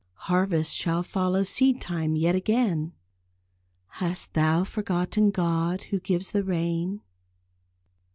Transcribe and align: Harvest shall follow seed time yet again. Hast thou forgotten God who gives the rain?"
Harvest 0.25 0.73
shall 0.75 1.03
follow 1.03 1.43
seed 1.43 1.79
time 1.79 2.15
yet 2.15 2.33
again. 2.33 2.91
Hast 3.99 4.33
thou 4.33 4.63
forgotten 4.63 5.29
God 5.29 5.83
who 5.91 5.99
gives 5.99 6.31
the 6.31 6.43
rain?" 6.43 7.01